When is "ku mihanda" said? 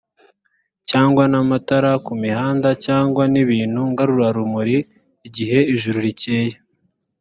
2.05-2.69